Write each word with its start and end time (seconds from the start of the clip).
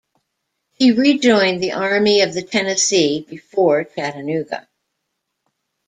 He 0.71 0.93
rejoined 0.93 1.61
the 1.61 1.73
Army 1.73 2.21
of 2.21 2.33
the 2.33 2.41
Tennessee 2.41 3.23
before 3.29 3.83
Chattanooga. 3.83 4.67